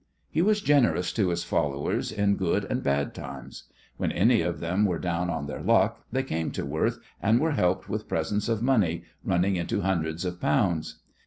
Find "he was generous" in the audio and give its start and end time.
0.31-1.13